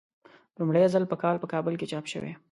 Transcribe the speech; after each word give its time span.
لومړی 0.59 0.83
ځل 0.93 1.03
په 1.11 1.15
کال 1.23 1.35
په 1.39 1.47
کابل 1.53 1.73
کې 1.79 1.89
چاپ 1.91 2.05
شوی. 2.13 2.31